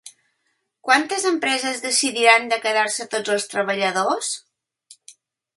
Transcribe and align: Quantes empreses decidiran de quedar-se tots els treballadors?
Quantes 0.87 1.27
empreses 1.31 1.83
decidiran 1.83 2.49
de 2.53 2.61
quedar-se 2.65 3.09
tots 3.15 3.37
els 3.37 3.49
treballadors? 3.55 4.35